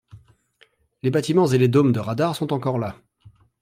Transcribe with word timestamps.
Les 1.03 1.11
bâtiments 1.11 1.45
et 1.45 1.59
les 1.59 1.67
dômes 1.67 1.91
de 1.91 1.99
radar 1.99 2.35
sont 2.35 2.53
encore 2.53 2.79
là. 2.79 2.95